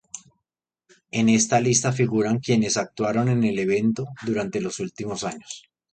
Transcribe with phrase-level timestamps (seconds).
[1.11, 5.69] En esta lista figuran quienes actuaron en el evento durante los últimos años.